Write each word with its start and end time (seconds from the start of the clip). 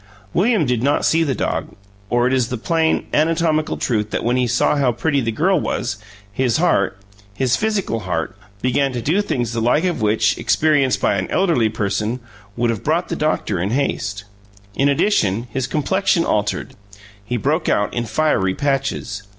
William 0.33 0.65
did 0.65 0.81
not 0.81 1.05
see 1.05 1.21
the 1.23 1.35
dog, 1.35 1.75
or 2.09 2.25
it 2.25 2.33
is 2.33 2.47
the 2.47 2.57
plain, 2.57 3.05
anatomical 3.13 3.77
truth 3.77 4.09
that 4.09 4.23
when 4.23 4.35
he 4.35 4.47
saw 4.47 4.75
how 4.75 4.91
pretty 4.91 5.21
the 5.21 5.31
girl 5.31 5.59
was, 5.59 5.97
his 6.33 6.57
heart 6.57 6.97
his 7.35 7.55
physical 7.55 7.99
heart 7.99 8.35
began 8.63 8.91
to 8.93 8.99
do 8.99 9.21
things 9.21 9.53
the 9.53 9.61
like 9.61 9.83
of 9.83 10.01
which, 10.01 10.39
experienced 10.39 10.99
by 10.99 11.17
an 11.17 11.29
elderly 11.29 11.69
person, 11.69 12.19
would 12.57 12.71
have 12.71 12.83
brought 12.83 13.09
the 13.09 13.15
doctor 13.15 13.61
in 13.61 13.69
haste. 13.69 14.23
In 14.73 14.89
addition, 14.89 15.43
his 15.51 15.67
complexion 15.67 16.25
altered 16.25 16.73
he 17.23 17.37
broke 17.37 17.69
out 17.69 17.93
in 17.93 18.05
fiery 18.05 18.55
patches. 18.55 19.21